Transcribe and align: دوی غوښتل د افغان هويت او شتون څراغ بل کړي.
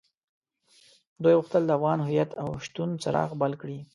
دوی 1.23 1.35
غوښتل 1.39 1.63
د 1.65 1.71
افغان 1.79 1.99
هويت 2.07 2.31
او 2.41 2.49
شتون 2.65 2.89
څراغ 3.03 3.29
بل 3.41 3.53
کړي. 3.61 3.79